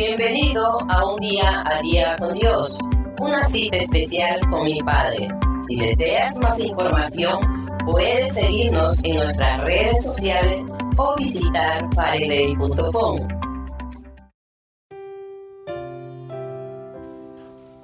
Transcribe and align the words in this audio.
Bienvenido 0.00 0.78
a 0.88 1.12
un 1.12 1.20
día 1.20 1.62
a 1.66 1.82
día 1.82 2.16
con 2.18 2.32
Dios, 2.32 2.74
una 3.18 3.42
cita 3.42 3.76
especial 3.76 4.40
con 4.48 4.64
mi 4.64 4.82
Padre. 4.82 5.28
Si 5.68 5.76
deseas 5.76 6.34
más 6.36 6.58
información, 6.58 7.66
puedes 7.84 8.32
seguirnos 8.32 8.94
en 9.04 9.16
nuestras 9.16 9.60
redes 9.60 10.02
sociales 10.02 10.64
o 10.96 11.16
visitar 11.16 11.86
fareley.com. 11.94 13.28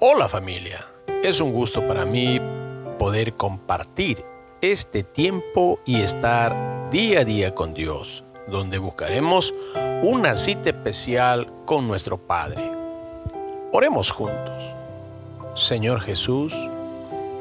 Hola 0.00 0.26
familia, 0.30 0.86
es 1.22 1.42
un 1.42 1.52
gusto 1.52 1.86
para 1.86 2.06
mí 2.06 2.40
poder 2.98 3.34
compartir 3.34 4.24
este 4.62 5.02
tiempo 5.02 5.80
y 5.84 6.00
estar 6.00 6.88
día 6.90 7.20
a 7.20 7.24
día 7.26 7.54
con 7.54 7.74
Dios, 7.74 8.24
donde 8.48 8.78
buscaremos 8.78 9.52
una 10.02 10.36
cita 10.36 10.70
especial 10.70 11.46
con 11.64 11.88
nuestro 11.88 12.18
Padre. 12.18 12.70
Oremos 13.72 14.10
juntos. 14.10 14.62
Señor 15.54 16.00
Jesús, 16.00 16.52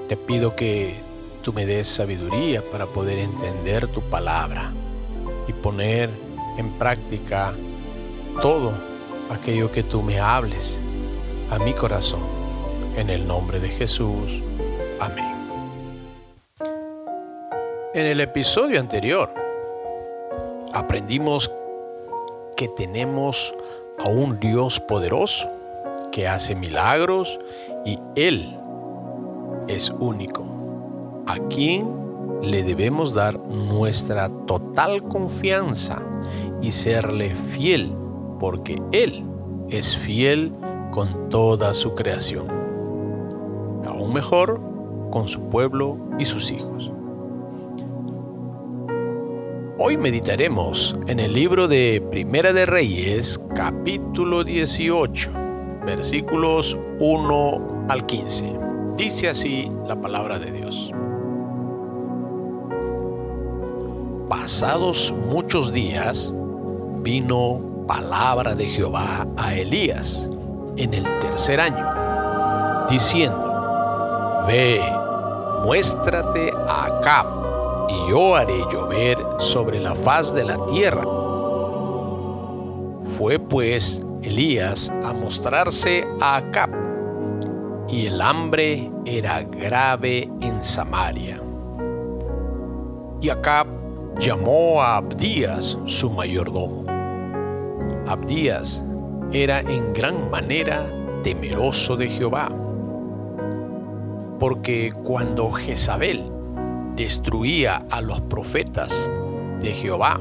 te 0.07 0.15
pido 0.15 0.55
que 0.55 0.95
tú 1.41 1.51
me 1.51 1.65
des 1.65 1.87
sabiduría 1.87 2.63
para 2.71 2.85
poder 2.85 3.19
entender 3.19 3.87
tu 3.87 4.01
palabra 4.01 4.71
y 5.47 5.53
poner 5.53 6.09
en 6.57 6.71
práctica 6.73 7.53
todo 8.41 8.71
aquello 9.29 9.71
que 9.71 9.83
tú 9.83 10.01
me 10.01 10.19
hables 10.19 10.79
a 11.51 11.59
mi 11.59 11.73
corazón. 11.73 12.23
En 12.95 13.09
el 13.09 13.27
nombre 13.27 13.59
de 13.59 13.67
Jesús. 13.67 14.39
Amén. 14.99 15.35
En 17.93 18.05
el 18.05 18.21
episodio 18.21 18.79
anterior 18.79 19.33
aprendimos 20.73 21.51
que 22.55 22.67
tenemos 22.67 23.53
a 23.99 24.09
un 24.09 24.39
Dios 24.39 24.79
poderoso 24.79 25.49
que 26.11 26.27
hace 26.27 26.55
milagros 26.55 27.39
y 27.85 27.99
Él 28.15 28.57
es 29.67 29.89
único, 29.99 30.45
a 31.27 31.37
quien 31.49 31.87
le 32.41 32.63
debemos 32.63 33.13
dar 33.13 33.37
nuestra 33.39 34.29
total 34.45 35.03
confianza 35.03 36.01
y 36.61 36.71
serle 36.71 37.35
fiel, 37.35 37.93
porque 38.39 38.81
Él 38.91 39.25
es 39.69 39.97
fiel 39.97 40.53
con 40.91 41.29
toda 41.29 41.73
su 41.73 41.93
creación. 41.95 42.47
Aún 43.85 44.13
mejor, 44.13 44.61
con 45.11 45.27
su 45.27 45.41
pueblo 45.49 45.97
y 46.17 46.25
sus 46.25 46.51
hijos. 46.51 46.91
Hoy 49.87 49.97
meditaremos 49.97 50.95
en 51.05 51.19
el 51.19 51.33
libro 51.33 51.67
de 51.67 52.03
Primera 52.09 52.53
de 52.53 52.65
Reyes, 52.65 53.39
capítulo 53.55 54.43
18, 54.43 55.29
versículos 55.85 56.75
1 56.97 57.85
al 57.87 58.03
15. 58.03 58.51
Dice 58.97 59.29
así 59.29 59.69
la 59.85 59.95
palabra 59.95 60.39
de 60.39 60.51
Dios. 60.51 60.91
Pasados 64.27 65.13
muchos 65.29 65.71
días, 65.71 66.33
vino 67.03 67.85
palabra 67.87 68.55
de 68.55 68.65
Jehová 68.65 69.27
a 69.37 69.53
Elías 69.53 70.27
en 70.77 70.95
el 70.95 71.03
tercer 71.19 71.61
año, 71.61 72.87
diciendo, 72.89 74.45
Ve, 74.47 74.81
muéstrate 75.63 76.51
a 76.67 76.85
Acab 76.85 77.44
y 77.89 78.09
yo 78.09 78.35
haré 78.35 78.59
llover 78.71 79.17
sobre 79.39 79.79
la 79.79 79.95
faz 79.95 80.33
de 80.33 80.43
la 80.43 80.63
tierra. 80.65 81.03
Fue 83.17 83.39
pues 83.39 84.01
Elías 84.21 84.91
a 85.03 85.13
mostrarse 85.13 86.05
a 86.19 86.37
Acab, 86.37 86.69
y 87.87 88.07
el 88.07 88.21
hambre 88.21 88.91
era 89.05 89.43
grave 89.43 90.29
en 90.41 90.63
Samaria. 90.63 91.39
Y 93.21 93.29
Acab 93.29 93.67
llamó 94.19 94.81
a 94.81 94.97
Abdías 94.97 95.77
su 95.85 96.09
mayordomo. 96.09 96.83
Abdías 98.07 98.83
era 99.31 99.59
en 99.59 99.93
gran 99.93 100.29
manera 100.29 100.85
temeroso 101.23 101.95
de 101.95 102.09
Jehová, 102.09 102.49
porque 104.39 104.91
cuando 105.03 105.51
Jezabel 105.51 106.34
destruía 106.95 107.85
a 107.89 108.01
los 108.01 108.21
profetas 108.21 109.11
de 109.61 109.73
Jehová. 109.73 110.19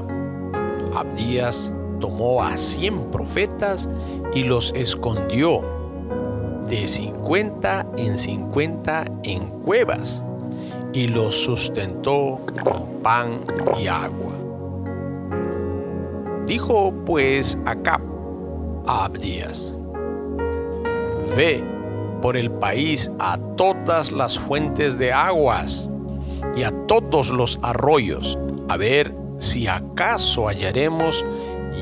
Abdías 0.93 1.73
tomó 1.99 2.43
a 2.43 2.57
cien 2.57 3.11
profetas 3.11 3.89
y 4.33 4.43
los 4.43 4.73
escondió 4.75 5.61
de 6.67 6.87
cincuenta 6.87 7.85
en 7.97 8.17
cincuenta 8.17 9.05
en 9.23 9.47
cuevas 9.61 10.23
y 10.93 11.07
los 11.07 11.35
sustentó 11.35 12.39
con 12.63 13.01
pan 13.03 13.41
y 13.79 13.87
agua. 13.87 14.33
Dijo 16.45 16.93
pues 17.05 17.57
Acab 17.65 18.01
a 18.85 19.05
Abdías, 19.05 19.75
ve 21.35 21.63
por 22.21 22.37
el 22.37 22.51
país 22.51 23.11
a 23.19 23.37
todas 23.37 24.11
las 24.11 24.37
fuentes 24.37 24.97
de 24.97 25.11
aguas 25.11 25.89
y 26.55 26.63
a 26.63 26.71
todos 26.87 27.29
los 27.29 27.59
arroyos, 27.61 28.37
a 28.69 28.77
ver 28.77 29.13
si 29.39 29.67
acaso 29.67 30.47
hallaremos 30.47 31.25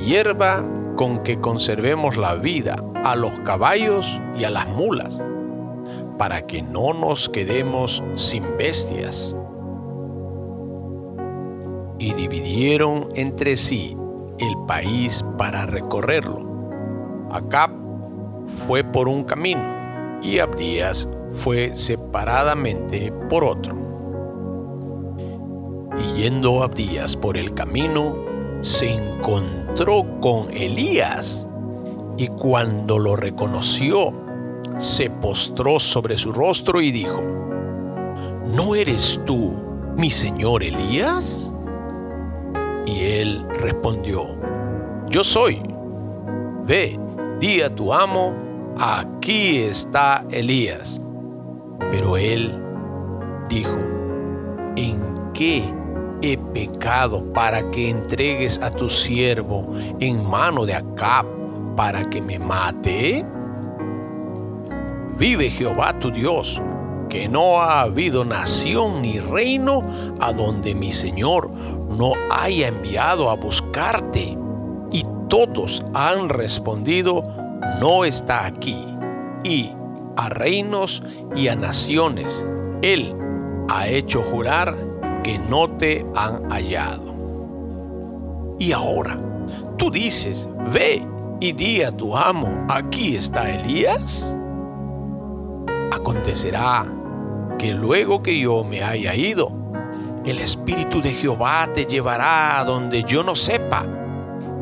hierba 0.05 0.65
con 0.95 1.23
que 1.23 1.39
conservemos 1.39 2.17
la 2.17 2.35
vida 2.35 2.83
a 3.03 3.15
los 3.15 3.31
caballos 3.39 4.19
y 4.37 4.43
a 4.43 4.49
las 4.49 4.67
mulas, 4.67 5.23
para 6.17 6.45
que 6.45 6.61
no 6.61 6.93
nos 6.93 7.29
quedemos 7.29 8.03
sin 8.15 8.43
bestias. 8.57 9.35
Y 11.99 12.13
dividieron 12.13 13.09
entre 13.15 13.55
sí 13.55 13.95
el 14.39 14.55
país 14.67 15.23
para 15.37 15.65
recorrerlo. 15.65 16.41
Acab 17.31 17.71
fue 18.67 18.83
por 18.83 19.07
un 19.07 19.23
camino 19.23 19.63
y 20.21 20.39
Abdías 20.39 21.07
fue 21.31 21.75
separadamente 21.75 23.11
por 23.29 23.43
otro. 23.43 23.82
Y 25.99 26.21
yendo 26.21 26.63
Abdías 26.63 27.15
por 27.15 27.37
el 27.37 27.53
camino, 27.53 28.15
se 28.61 28.93
encontró 28.93 30.05
con 30.21 30.49
Elías 30.51 31.47
y 32.17 32.27
cuando 32.27 32.99
lo 32.99 33.15
reconoció, 33.15 34.13
se 34.77 35.09
postró 35.09 35.79
sobre 35.79 36.17
su 36.17 36.31
rostro 36.31 36.81
y 36.81 36.91
dijo, 36.91 37.21
¿no 38.55 38.75
eres 38.75 39.19
tú 39.25 39.53
mi 39.97 40.09
señor 40.09 40.63
Elías? 40.63 41.51
Y 42.85 43.03
él 43.03 43.45
respondió, 43.59 44.35
yo 45.09 45.23
soy. 45.23 45.61
Ve, 46.65 46.99
di 47.39 47.61
a 47.61 47.73
tu 47.73 47.93
amo, 47.93 48.33
aquí 48.77 49.57
está 49.57 50.25
Elías. 50.29 51.01
Pero 51.91 52.17
él 52.17 52.57
dijo, 53.49 53.77
¿en 54.75 54.99
qué 55.33 55.73
he 56.23 56.37
pecado 56.37 57.21
para 57.33 57.69
que 57.69 57.89
entregues 57.89 58.57
a 58.63 58.71
tu 58.71 58.89
siervo 58.89 59.67
en 59.99 60.25
mano 60.27 60.65
de 60.65 60.73
Acab 60.73 61.25
para 61.75 62.09
que 62.09 62.21
me 62.21 62.39
mate? 62.39 63.25
Vive 65.17 65.49
Jehová 65.49 65.99
tu 65.99 66.11
Dios, 66.11 66.61
que 67.09 67.27
no 67.27 67.59
ha 67.59 67.81
habido 67.81 68.23
nación 68.23 69.01
ni 69.01 69.19
reino 69.19 69.83
a 70.19 70.31
donde 70.31 70.73
mi 70.73 70.93
Señor 70.93 71.51
no 71.51 72.13
haya 72.31 72.69
enviado 72.69 73.29
a 73.29 73.35
buscarte. 73.35 74.37
Y 74.91 75.03
todos 75.27 75.85
han 75.93 76.29
respondido, 76.29 77.21
no 77.79 78.05
está 78.05 78.45
aquí. 78.45 78.79
Y 79.43 79.71
a 80.15 80.29
reinos 80.29 81.03
y 81.35 81.49
a 81.49 81.55
naciones, 81.55 82.43
Él 82.81 83.13
ha 83.69 83.87
hecho 83.87 84.21
jurar 84.21 84.92
que 85.23 85.39
no 85.39 85.69
te 85.69 86.05
han 86.15 86.49
hallado. 86.51 87.13
Y 88.59 88.71
ahora, 88.73 89.17
tú 89.77 89.89
dices, 89.89 90.47
ve 90.71 91.01
y 91.39 91.53
di 91.53 91.81
a 91.81 91.91
tu 91.91 92.15
amo, 92.15 92.65
aquí 92.69 93.15
está 93.15 93.49
Elías. 93.49 94.35
Acontecerá 95.91 96.85
que 97.57 97.73
luego 97.73 98.21
que 98.21 98.39
yo 98.39 98.63
me 98.63 98.83
haya 98.83 99.15
ido, 99.15 99.51
el 100.25 100.39
Espíritu 100.39 101.01
de 101.01 101.13
Jehová 101.13 101.69
te 101.73 101.85
llevará 101.85 102.59
a 102.59 102.65
donde 102.65 103.03
yo 103.03 103.23
no 103.23 103.35
sepa. 103.35 103.85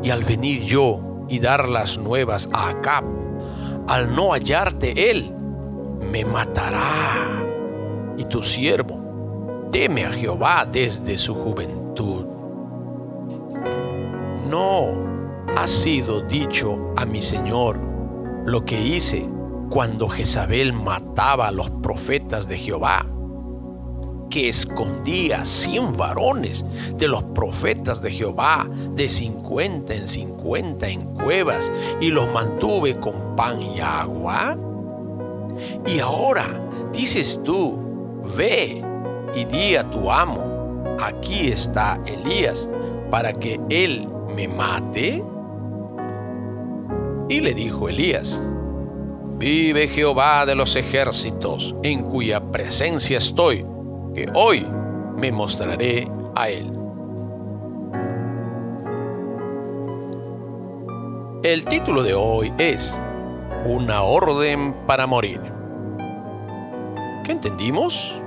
Y 0.02 0.10
al 0.10 0.24
venir 0.24 0.62
yo 0.64 1.00
y 1.28 1.38
dar 1.38 1.68
las 1.68 1.98
nuevas 1.98 2.48
a 2.52 2.70
Acab, 2.70 3.04
al 3.86 4.14
no 4.14 4.32
hallarte 4.32 5.10
él, 5.10 5.32
me 6.00 6.24
matará. 6.24 6.80
Y 8.16 8.24
tu 8.24 8.42
siervo 8.42 9.01
teme 9.72 10.04
a 10.04 10.12
Jehová 10.12 10.68
desde 10.70 11.16
su 11.16 11.34
juventud. 11.34 12.26
No 14.48 14.90
ha 15.56 15.66
sido 15.66 16.20
dicho 16.20 16.92
a 16.94 17.06
mi 17.06 17.22
Señor, 17.22 17.80
lo 18.44 18.64
que 18.66 18.78
hice 18.80 19.26
cuando 19.70 20.10
Jezabel 20.10 20.74
mataba 20.74 21.48
a 21.48 21.52
los 21.52 21.70
profetas 21.70 22.46
de 22.46 22.58
Jehová, 22.58 23.06
que 24.28 24.50
escondía 24.50 25.42
cien 25.46 25.96
varones 25.96 26.66
de 26.98 27.08
los 27.08 27.22
profetas 27.34 28.02
de 28.02 28.10
Jehová 28.10 28.68
de 28.94 29.08
cincuenta 29.08 29.94
en 29.94 30.06
cincuenta 30.06 30.86
en 30.86 31.14
cuevas 31.14 31.72
y 31.98 32.10
los 32.10 32.30
mantuve 32.30 33.00
con 33.00 33.34
pan 33.36 33.62
y 33.62 33.80
agua? 33.80 34.54
Y 35.86 35.98
ahora 35.98 36.46
dices 36.92 37.40
tú, 37.42 37.78
ve 38.36 38.91
y 39.34 39.44
di 39.44 39.76
a 39.76 39.88
tu 39.90 40.10
amo, 40.10 40.96
aquí 41.00 41.48
está 41.48 41.98
Elías, 42.06 42.68
para 43.10 43.32
que 43.32 43.60
él 43.68 44.08
me 44.34 44.48
mate. 44.48 45.22
Y 47.28 47.40
le 47.40 47.54
dijo 47.54 47.88
Elías, 47.88 48.40
vive 49.38 49.88
Jehová 49.88 50.46
de 50.46 50.54
los 50.54 50.76
ejércitos, 50.76 51.74
en 51.82 52.04
cuya 52.04 52.40
presencia 52.52 53.18
estoy, 53.18 53.66
que 54.14 54.26
hoy 54.34 54.66
me 55.16 55.32
mostraré 55.32 56.06
a 56.34 56.48
él. 56.48 56.78
El 61.42 61.64
título 61.64 62.04
de 62.04 62.14
hoy 62.14 62.52
es 62.58 62.96
Una 63.64 64.02
orden 64.02 64.74
para 64.86 65.08
morir. 65.08 65.40
¿Qué 67.24 67.32
entendimos? 67.32 68.21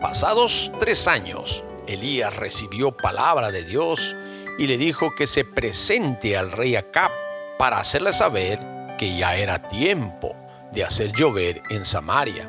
Pasados 0.00 0.70
tres 0.78 1.08
años, 1.08 1.64
Elías 1.88 2.36
recibió 2.36 2.92
palabra 2.92 3.50
de 3.50 3.64
Dios 3.64 4.14
y 4.58 4.66
le 4.66 4.78
dijo 4.78 5.14
que 5.16 5.26
se 5.26 5.44
presente 5.44 6.36
al 6.36 6.52
rey 6.52 6.76
Acab 6.76 7.10
para 7.58 7.80
hacerle 7.80 8.12
saber 8.12 8.60
que 8.96 9.16
ya 9.16 9.36
era 9.36 9.66
tiempo 9.68 10.36
de 10.72 10.84
hacer 10.84 11.12
llover 11.12 11.62
en 11.70 11.84
Samaria. 11.84 12.48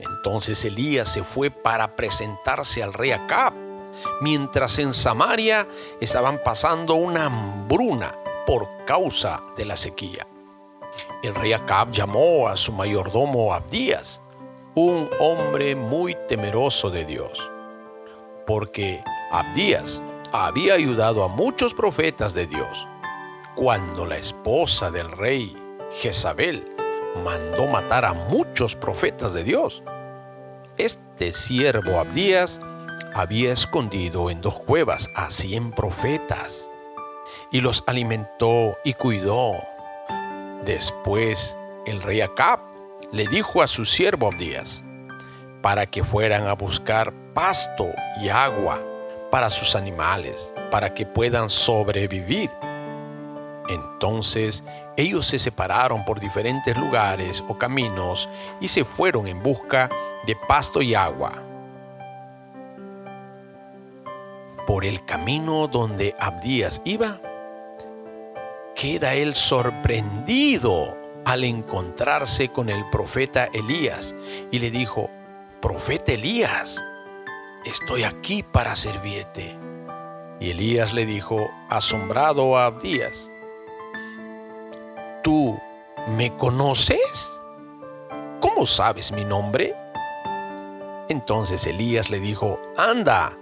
Entonces 0.00 0.64
Elías 0.64 1.08
se 1.08 1.22
fue 1.22 1.50
para 1.50 1.94
presentarse 1.94 2.82
al 2.82 2.94
rey 2.94 3.12
Acab, 3.12 3.52
mientras 4.20 4.78
en 4.78 4.92
Samaria 4.92 5.68
estaban 6.00 6.42
pasando 6.42 6.94
una 6.94 7.26
hambruna 7.26 8.16
por 8.46 8.84
causa 8.86 9.40
de 9.56 9.66
la 9.66 9.76
sequía. 9.76 10.26
El 11.22 11.34
rey 11.34 11.52
Acab 11.52 11.92
llamó 11.92 12.48
a 12.48 12.56
su 12.56 12.72
mayordomo 12.72 13.52
Abdías, 13.52 14.21
un 14.74 15.10
hombre 15.20 15.76
muy 15.76 16.16
temeroso 16.28 16.88
de 16.88 17.04
Dios, 17.04 17.50
porque 18.46 19.04
Abdías 19.30 20.00
había 20.32 20.74
ayudado 20.74 21.24
a 21.24 21.28
muchos 21.28 21.74
profetas 21.74 22.32
de 22.32 22.46
Dios. 22.46 22.88
Cuando 23.54 24.06
la 24.06 24.16
esposa 24.16 24.90
del 24.90 25.10
rey 25.10 25.54
Jezabel 25.90 26.66
mandó 27.22 27.66
matar 27.66 28.06
a 28.06 28.14
muchos 28.14 28.74
profetas 28.74 29.34
de 29.34 29.44
Dios, 29.44 29.82
este 30.78 31.34
siervo 31.34 31.98
Abdías 31.98 32.58
había 33.12 33.52
escondido 33.52 34.30
en 34.30 34.40
dos 34.40 34.58
cuevas 34.58 35.10
a 35.14 35.30
cien 35.30 35.70
profetas 35.72 36.70
y 37.50 37.60
los 37.60 37.84
alimentó 37.86 38.74
y 38.84 38.94
cuidó. 38.94 39.52
Después 40.64 41.58
el 41.84 42.00
rey 42.00 42.22
Acab 42.22 42.71
le 43.12 43.26
dijo 43.26 43.62
a 43.62 43.66
su 43.66 43.84
siervo 43.84 44.28
Abdías 44.28 44.82
para 45.60 45.86
que 45.86 46.02
fueran 46.02 46.48
a 46.48 46.54
buscar 46.54 47.12
pasto 47.34 47.86
y 48.20 48.30
agua 48.30 48.80
para 49.30 49.48
sus 49.48 49.76
animales, 49.76 50.52
para 50.70 50.92
que 50.92 51.06
puedan 51.06 51.48
sobrevivir. 51.48 52.50
Entonces 53.68 54.64
ellos 54.96 55.26
se 55.26 55.38
separaron 55.38 56.04
por 56.04 56.20
diferentes 56.20 56.76
lugares 56.76 57.44
o 57.48 57.56
caminos 57.56 58.28
y 58.60 58.68
se 58.68 58.84
fueron 58.84 59.28
en 59.28 59.42
busca 59.42 59.88
de 60.26 60.34
pasto 60.48 60.82
y 60.82 60.94
agua. 60.94 61.32
Por 64.66 64.84
el 64.84 65.04
camino 65.04 65.66
donde 65.66 66.14
Abdías 66.18 66.80
iba, 66.84 67.20
queda 68.74 69.14
él 69.14 69.34
sorprendido 69.34 71.01
al 71.24 71.44
encontrarse 71.44 72.48
con 72.48 72.68
el 72.68 72.88
profeta 72.90 73.48
Elías 73.52 74.14
y 74.50 74.58
le 74.58 74.70
dijo, 74.70 75.10
profeta 75.60 76.12
Elías, 76.12 76.82
estoy 77.64 78.02
aquí 78.04 78.42
para 78.42 78.74
servirte. 78.74 79.56
Y 80.40 80.50
Elías 80.50 80.92
le 80.92 81.06
dijo, 81.06 81.50
asombrado 81.68 82.56
a 82.56 82.66
Abdías, 82.66 83.30
¿tú 85.22 85.58
me 86.16 86.36
conoces? 86.36 87.38
¿Cómo 88.40 88.66
sabes 88.66 89.12
mi 89.12 89.24
nombre? 89.24 89.76
Entonces 91.08 91.66
Elías 91.66 92.10
le 92.10 92.18
dijo, 92.18 92.58
anda 92.76 93.38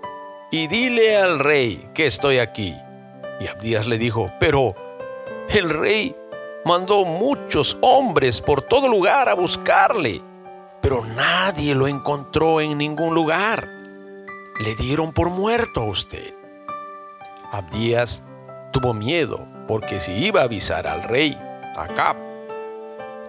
y 0.51 0.67
dile 0.67 1.17
al 1.17 1.39
rey 1.39 1.89
que 1.95 2.07
estoy 2.07 2.39
aquí. 2.39 2.77
Y 3.41 3.47
Abdías 3.47 3.87
le 3.87 3.97
dijo, 3.97 4.31
pero 4.39 4.75
el 5.49 5.71
rey 5.71 6.15
mandó 6.65 7.05
muchos 7.05 7.77
hombres 7.81 8.41
por 8.41 8.63
todo 8.63 8.89
lugar 8.89 9.29
a 9.29 9.35
buscarle, 9.35 10.23
pero 10.81 11.05
nadie 11.05 11.75
lo 11.75 11.87
encontró 11.87 12.61
en 12.61 12.79
ningún 12.79 13.15
lugar. 13.15 13.69
Le 14.61 14.75
dieron 14.77 15.13
por 15.13 15.31
muerto 15.31 15.81
a 15.81 15.85
usted. 15.85 16.35
Abdías 17.51 18.23
tuvo 18.73 18.95
miedo 18.95 19.47
porque 19.67 20.01
si 20.01 20.13
iba 20.13 20.43
a 20.43 20.45
avisar 20.45 20.87
al 20.87 21.03
rey 21.03 21.37
Acab 21.77 22.17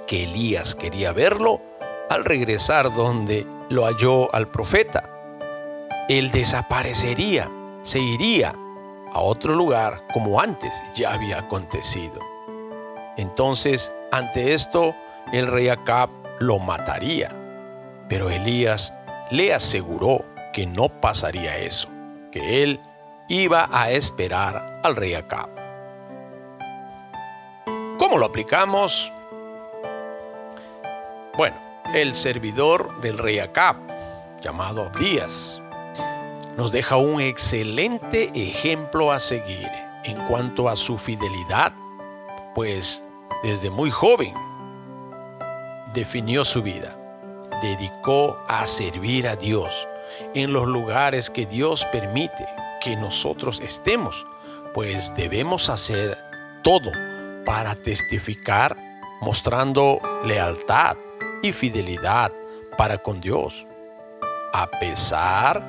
que 0.08 0.24
Elías 0.24 0.76
quería 0.76 1.14
verlo, 1.14 1.62
al 2.10 2.26
regresar 2.26 2.94
donde 2.94 3.48
lo 3.70 3.86
halló 3.86 4.34
al 4.36 4.48
profeta, 4.48 5.10
él 6.10 6.32
desaparecería, 6.32 7.50
se 7.84 8.00
iría 8.00 8.54
a 9.14 9.22
otro 9.22 9.56
lugar 9.56 10.04
como 10.14 10.42
antes 10.42 10.74
ya 10.94 11.14
había 11.14 11.40
acontecido. 11.40 12.31
Entonces, 13.22 13.94
ante 14.12 14.56
esto, 14.56 14.96
el 15.32 15.46
rey 15.46 15.70
Acab 15.70 16.10
lo 16.40 16.58
mataría. 16.58 17.30
Pero 18.10 18.32
Elías 18.32 18.92
le 19.30 19.54
aseguró 19.54 20.26
que 20.54 20.66
no 20.66 20.90
pasaría 20.90 21.56
eso, 21.58 21.88
que 22.32 22.64
él 22.64 22.82
iba 23.30 23.70
a 23.72 23.92
esperar 23.92 24.82
al 24.84 24.96
rey 24.96 25.14
Acab. 25.14 25.50
¿Cómo 28.00 28.18
lo 28.18 28.26
aplicamos? 28.26 29.14
Bueno, 31.38 31.56
el 31.94 32.16
servidor 32.16 33.00
del 33.02 33.20
rey 33.20 33.38
Acab, 33.38 33.76
llamado 34.42 34.88
Abdías, 34.88 35.62
nos 36.58 36.72
deja 36.72 36.98
un 36.98 37.22
excelente 37.22 38.32
ejemplo 38.34 39.12
a 39.12 39.20
seguir 39.20 39.70
en 40.06 40.18
cuanto 40.26 40.68
a 40.68 40.76
su 40.76 40.98
fidelidad 40.98 41.72
pues 42.54 43.04
desde 43.44 43.70
muy 43.70 43.90
joven 43.90 44.34
definió 45.94 46.46
su 46.46 46.62
vida. 46.64 46.96
Dedicó 47.62 48.38
a 48.48 48.66
servir 48.66 49.28
a 49.28 49.36
Dios 49.36 49.88
en 50.34 50.54
los 50.54 50.68
lugares 50.68 51.30
que 51.30 51.46
Dios 51.46 51.86
permite 51.92 52.48
que 52.82 52.96
nosotros 52.96 53.60
estemos, 53.62 54.26
pues 54.74 55.14
debemos 55.16 55.70
hacer 55.70 56.18
todo 56.64 56.92
para 57.46 57.76
testificar 57.76 58.78
mostrando 59.22 60.00
lealtad 60.26 60.98
y 61.44 61.52
fidelidad 61.54 62.32
para 62.78 62.98
con 62.98 63.22
Dios, 63.22 63.66
a 64.54 64.70
pesar 64.70 65.62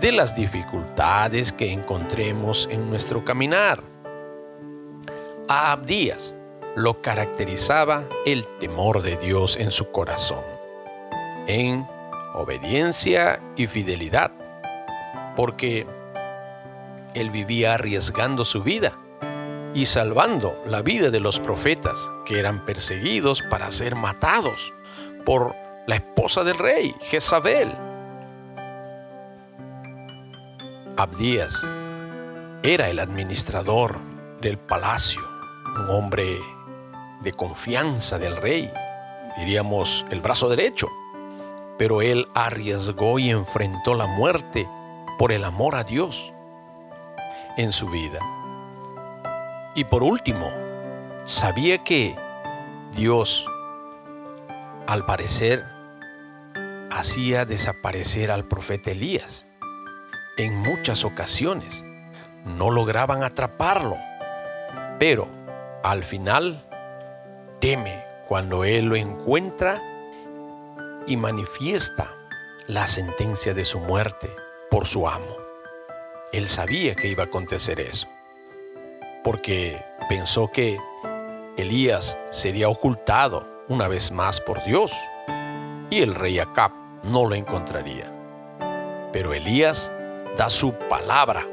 de 0.00 0.12
las 0.12 0.34
dificultades 0.34 1.52
que 1.52 1.72
encontremos 1.72 2.68
en 2.70 2.88
nuestro 2.90 3.24
caminar. 3.24 3.82
A 5.48 5.72
Abdías 5.72 6.36
lo 6.76 7.00
caracterizaba 7.02 8.06
el 8.26 8.46
temor 8.58 9.02
de 9.02 9.16
Dios 9.16 9.56
en 9.56 9.70
su 9.70 9.90
corazón, 9.90 10.44
en 11.46 11.86
obediencia 12.34 13.40
y 13.56 13.66
fidelidad, 13.66 14.30
porque 15.36 15.86
él 17.14 17.30
vivía 17.30 17.74
arriesgando 17.74 18.44
su 18.44 18.62
vida 18.62 18.92
y 19.74 19.86
salvando 19.86 20.60
la 20.66 20.82
vida 20.82 21.10
de 21.10 21.20
los 21.20 21.40
profetas 21.40 22.10
que 22.24 22.38
eran 22.38 22.64
perseguidos 22.64 23.42
para 23.42 23.70
ser 23.70 23.94
matados 23.94 24.72
por 25.24 25.54
la 25.86 25.96
esposa 25.96 26.44
del 26.44 26.58
rey, 26.58 26.94
Jezabel. 27.00 27.72
Abdías 30.96 31.66
era 32.62 32.90
el 32.90 32.98
administrador 32.98 33.98
del 34.40 34.58
palacio 34.58 35.30
un 35.76 35.88
hombre 35.88 36.40
de 37.20 37.32
confianza 37.32 38.18
del 38.18 38.36
rey, 38.36 38.72
diríamos 39.38 40.04
el 40.10 40.20
brazo 40.20 40.48
derecho, 40.48 40.88
pero 41.78 42.02
él 42.02 42.26
arriesgó 42.34 43.18
y 43.18 43.30
enfrentó 43.30 43.94
la 43.94 44.06
muerte 44.06 44.68
por 45.18 45.32
el 45.32 45.44
amor 45.44 45.76
a 45.76 45.84
Dios 45.84 46.32
en 47.56 47.72
su 47.72 47.88
vida. 47.88 48.18
Y 49.74 49.84
por 49.84 50.02
último, 50.02 50.50
sabía 51.24 51.78
que 51.84 52.16
Dios, 52.92 53.46
al 54.86 55.06
parecer, 55.06 55.64
hacía 56.90 57.44
desaparecer 57.44 58.30
al 58.30 58.44
profeta 58.46 58.90
Elías. 58.90 59.46
En 60.36 60.56
muchas 60.56 61.04
ocasiones 61.04 61.84
no 62.44 62.70
lograban 62.70 63.22
atraparlo, 63.22 63.96
pero 64.98 65.28
al 65.82 66.04
final 66.04 66.66
teme 67.60 68.04
cuando 68.26 68.64
él 68.64 68.86
lo 68.86 68.96
encuentra 68.96 69.80
y 71.06 71.16
manifiesta 71.16 72.10
la 72.66 72.86
sentencia 72.86 73.54
de 73.54 73.64
su 73.64 73.78
muerte 73.78 74.34
por 74.70 74.86
su 74.86 75.06
amo. 75.06 75.36
Él 76.32 76.48
sabía 76.48 76.94
que 76.94 77.08
iba 77.08 77.24
a 77.24 77.26
acontecer 77.26 77.80
eso, 77.80 78.06
porque 79.24 79.84
pensó 80.08 80.50
que 80.50 80.78
Elías 81.56 82.18
sería 82.30 82.68
ocultado 82.68 83.64
una 83.68 83.88
vez 83.88 84.12
más 84.12 84.40
por 84.40 84.62
Dios 84.64 84.92
y 85.90 86.00
el 86.00 86.14
rey 86.14 86.38
Acab 86.38 86.70
no 87.02 87.28
lo 87.28 87.34
encontraría. 87.34 88.10
Pero 89.12 89.34
Elías 89.34 89.90
da 90.36 90.48
su 90.48 90.72
palabra 90.88 91.44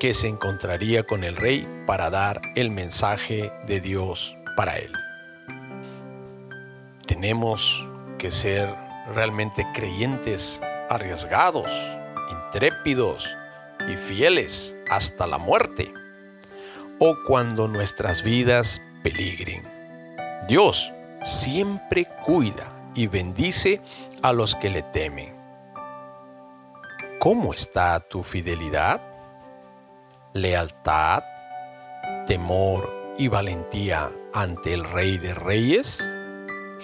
que 0.00 0.14
se 0.14 0.28
encontraría 0.28 1.04
con 1.04 1.24
el 1.24 1.36
rey 1.36 1.68
para 1.86 2.10
dar 2.10 2.40
el 2.56 2.70
mensaje 2.70 3.52
de 3.66 3.80
Dios 3.80 4.36
para 4.56 4.78
él. 4.78 5.03
Tenemos 7.24 7.82
que 8.18 8.30
ser 8.30 8.68
realmente 9.14 9.66
creyentes 9.72 10.60
arriesgados, 10.90 11.70
intrépidos 12.30 13.34
y 13.88 13.96
fieles 13.96 14.76
hasta 14.90 15.26
la 15.26 15.38
muerte 15.38 15.90
o 16.98 17.16
cuando 17.26 17.66
nuestras 17.66 18.22
vidas 18.22 18.78
peligren. 19.02 19.62
Dios 20.48 20.92
siempre 21.24 22.06
cuida 22.26 22.70
y 22.94 23.06
bendice 23.06 23.80
a 24.20 24.34
los 24.34 24.54
que 24.54 24.68
le 24.68 24.82
temen. 24.82 25.34
¿Cómo 27.20 27.54
está 27.54 28.00
tu 28.00 28.22
fidelidad? 28.22 29.00
¿Lealtad? 30.34 31.24
¿Temor 32.26 33.14
y 33.16 33.28
valentía 33.28 34.10
ante 34.34 34.74
el 34.74 34.84
Rey 34.84 35.16
de 35.16 35.32
Reyes? 35.32 36.02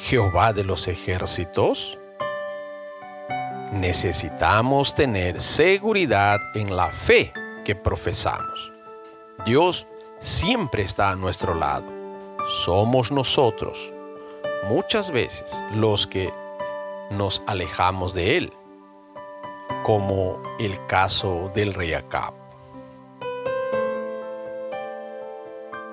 ¿Jehová 0.01 0.55
de 0.55 0.65
los 0.65 0.89
ejércitos? 0.89 1.99
Necesitamos 3.73 4.95
tener 4.95 5.39
seguridad 5.41 6.41
en 6.55 6.75
la 6.75 6.91
fe 6.91 7.33
que 7.65 7.75
profesamos. 7.75 8.73
Dios 9.45 9.87
siempre 10.19 10.83
está 10.83 11.11
a 11.11 11.17
nuestro 11.17 11.55
lado. 11.55 11.85
Somos 12.65 13.13
nosotros 13.13 13.93
muchas 14.69 15.11
veces 15.11 15.51
los 15.75 16.07
que 16.07 16.33
nos 17.11 17.43
alejamos 17.47 18.15
de 18.15 18.39
Él, 18.39 18.53
como 19.83 20.41
el 20.59 20.85
caso 20.87 21.51
del 21.55 21.75
rey 21.75 21.93
Acab. 21.93 22.33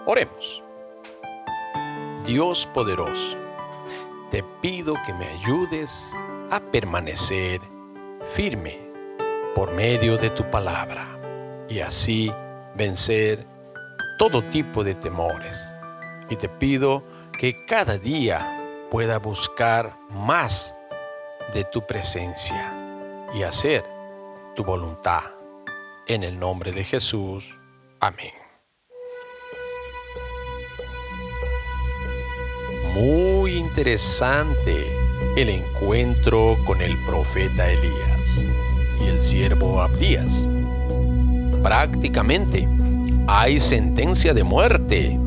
Oremos. 0.06 0.64
Dios 2.26 2.68
poderoso, 2.74 3.38
te 4.32 4.44
pido 4.62 4.96
que 5.06 5.14
me 5.14 5.28
ayudes 5.28 6.12
a 6.52 6.60
permanecer 6.60 7.62
firme 8.34 8.80
por 9.56 9.72
medio 9.72 10.18
de 10.18 10.30
tu 10.30 10.50
palabra 10.52 11.18
y 11.70 11.80
así 11.80 12.32
vencer 12.76 13.46
todo 14.18 14.44
tipo 14.44 14.84
de 14.84 14.96
temores. 14.96 15.62
Y 16.30 16.36
te 16.36 16.50
pido 16.50 17.04
que 17.38 17.66
cada 17.66 17.98
día 17.98 18.88
pueda 18.92 19.18
buscar 19.20 19.98
más 20.10 20.76
de 21.54 21.64
tu 21.66 21.86
presencia 21.86 22.74
y 23.34 23.44
hacer 23.44 23.86
tu 24.56 24.64
voluntad. 24.64 25.24
En 26.08 26.24
el 26.24 26.40
nombre 26.40 26.72
de 26.72 26.84
Jesús. 26.84 27.58
Amén. 28.00 28.47
Muy 33.00 33.58
interesante 33.58 34.74
el 35.36 35.50
encuentro 35.50 36.58
con 36.66 36.82
el 36.82 36.98
profeta 37.06 37.70
Elías 37.70 38.44
y 39.00 39.08
el 39.08 39.22
siervo 39.22 39.82
Abdías. 39.82 40.48
Prácticamente 41.62 42.68
hay 43.27 43.60
sentencia 43.60 44.34
de 44.34 44.44
muerte 44.44 45.20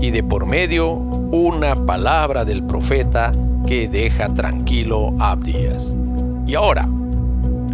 y 0.00 0.10
de 0.10 0.22
por 0.22 0.46
medio 0.46 0.92
una 0.92 1.76
palabra 1.84 2.46
del 2.46 2.62
profeta 2.64 3.34
que 3.66 3.86
deja 3.86 4.32
tranquilo 4.32 5.12
a 5.18 5.32
Abdías. 5.32 5.94
Y 6.46 6.54
ahora, 6.54 6.88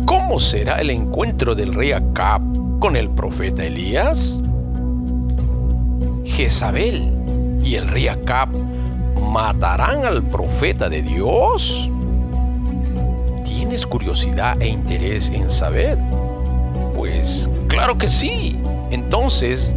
¿cómo 0.07 0.41
será 0.41 0.81
el 0.81 0.91
encuentro 0.91 1.55
del 1.55 1.73
rey 1.73 1.93
Acab 1.93 2.43
con 2.81 2.97
el 2.97 3.11
profeta 3.11 3.65
Elías? 3.65 4.41
Jezabel 6.25 7.13
y 7.63 7.77
el 7.77 7.87
rey 7.87 8.09
Acab 8.09 8.49
matarán 9.35 10.07
al 10.07 10.23
profeta 10.23 10.89
de 10.89 11.03
Dios? 11.03 11.91
¿Tienes 13.45 13.85
curiosidad 13.85 14.63
e 14.63 14.69
interés 14.69 15.29
en 15.29 15.51
saber? 15.51 15.99
Pues 16.95 17.51
claro 17.67 17.99
que 17.99 18.07
sí. 18.07 18.57
Entonces, 18.93 19.75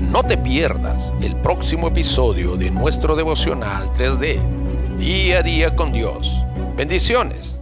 no 0.00 0.22
te 0.22 0.38
pierdas 0.38 1.12
el 1.20 1.36
próximo 1.36 1.88
episodio 1.88 2.56
de 2.56 2.70
nuestro 2.70 3.14
devocional 3.14 3.92
3D, 3.92 4.40
Día 4.96 5.40
a 5.40 5.42
Día 5.42 5.76
con 5.76 5.92
Dios. 5.92 6.32
Bendiciones. 6.74 7.60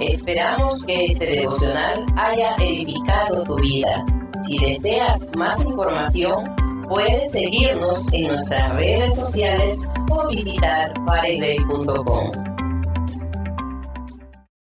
Esperamos 0.00 0.82
que 0.86 1.04
este 1.04 1.26
devocional 1.26 2.06
haya 2.16 2.56
edificado 2.60 3.44
tu 3.44 3.56
vida. 3.56 4.06
Si 4.40 4.58
deseas 4.58 5.28
más 5.36 5.62
información, 5.62 6.65
puedes 6.88 7.30
seguirnos 7.32 8.06
en 8.12 8.28
nuestras 8.28 8.74
redes 8.74 9.14
sociales 9.14 9.88
o 10.10 10.28
visitar 10.28 10.92
pareley.com. 11.04 12.55